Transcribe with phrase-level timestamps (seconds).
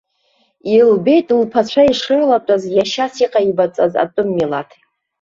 [0.75, 4.69] Илбеит лԥацәа ишрылатәаз иашьас иҟаибаҵаз атәым милаҭ.